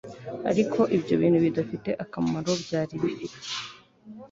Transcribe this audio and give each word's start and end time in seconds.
ariko 0.49 0.79
ibyo 0.97 1.13
bintu 1.21 1.37
bidafite 1.45 1.89
akamaro 2.03 2.51
byari 2.63 2.93
bifite 3.03 3.39